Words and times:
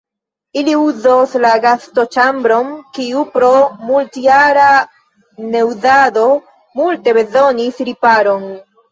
Ili 0.59 0.71
uzos 0.83 1.33
la 1.41 1.49
gastoĉambron, 1.65 2.71
kiu 2.97 3.21
pro 3.35 3.49
multjara 3.89 4.69
neuzado 5.57 6.23
multe 6.81 7.13
bezonis 7.19 7.79
riparon. 7.91 8.49